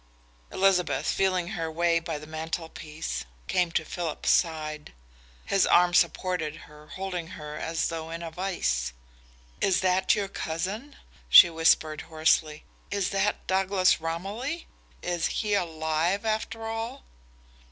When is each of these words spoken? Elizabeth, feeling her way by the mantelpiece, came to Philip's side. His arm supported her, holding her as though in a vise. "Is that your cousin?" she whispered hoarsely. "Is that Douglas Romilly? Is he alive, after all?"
Elizabeth, 0.51 1.05
feeling 1.05 1.49
her 1.49 1.71
way 1.71 1.99
by 1.99 2.17
the 2.17 2.25
mantelpiece, 2.25 3.23
came 3.47 3.71
to 3.71 3.85
Philip's 3.85 4.31
side. 4.31 4.93
His 5.45 5.67
arm 5.67 5.93
supported 5.93 6.61
her, 6.65 6.87
holding 6.87 7.27
her 7.37 7.55
as 7.59 7.89
though 7.89 8.09
in 8.09 8.23
a 8.23 8.31
vise. 8.31 8.93
"Is 9.61 9.81
that 9.81 10.15
your 10.15 10.27
cousin?" 10.27 10.95
she 11.29 11.51
whispered 11.51 12.01
hoarsely. 12.09 12.63
"Is 12.89 13.11
that 13.11 13.45
Douglas 13.45 14.01
Romilly? 14.01 14.65
Is 15.03 15.27
he 15.27 15.53
alive, 15.53 16.25
after 16.25 16.65
all?" 16.65 17.03